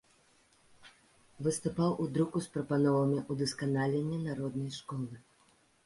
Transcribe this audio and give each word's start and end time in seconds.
Выступаў 1.49 1.93
у 2.05 2.09
друку 2.17 2.37
з 2.47 2.57
прапановамі 2.57 3.19
ўдасканалення 3.35 4.17
народнай 4.27 4.71
школы. 4.83 5.15